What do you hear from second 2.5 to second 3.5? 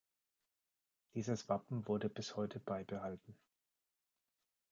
beibehalten.